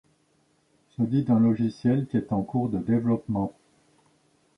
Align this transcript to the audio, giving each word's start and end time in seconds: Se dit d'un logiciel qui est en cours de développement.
Se 0.97 1.03
dit 1.03 1.21
d'un 1.25 1.39
logiciel 1.39 2.07
qui 2.07 2.17
est 2.17 2.33
en 2.33 2.41
cours 2.41 2.69
de 2.69 2.79
développement. 2.79 3.53